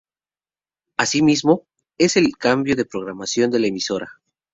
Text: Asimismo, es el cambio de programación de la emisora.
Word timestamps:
Asimismo, 0.97 1.67
es 1.99 2.17
el 2.17 2.35
cambio 2.35 2.75
de 2.75 2.85
programación 2.85 3.51
de 3.51 3.59
la 3.59 3.67
emisora. 3.67 4.19